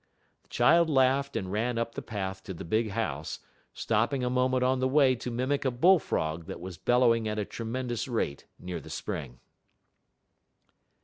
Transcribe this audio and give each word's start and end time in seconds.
The 0.41 0.47
child 0.49 0.89
laughed 0.89 1.35
and 1.35 1.51
ran 1.51 1.77
up 1.77 1.93
the 1.93 2.01
path 2.01 2.41
to 2.45 2.55
the 2.55 2.65
big 2.65 2.89
house, 2.89 3.37
stopping 3.71 4.23
a 4.23 4.31
moment 4.31 4.63
on 4.63 4.79
the 4.79 4.87
way 4.87 5.13
to 5.13 5.29
mimic 5.29 5.63
a 5.63 5.69
bull 5.69 5.99
frog 5.99 6.45
that 6.47 6.59
was 6.59 6.79
bellowing 6.79 7.27
at 7.27 7.37
a 7.37 7.45
tremendous 7.45 8.07
rate 8.07 8.45
near 8.57 8.79
the 8.79 8.89
spring. 8.89 9.39